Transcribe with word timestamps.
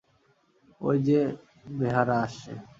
ঐ-যে 0.81 1.19
বেহারা 1.77 2.15
আসছে! 2.25 2.51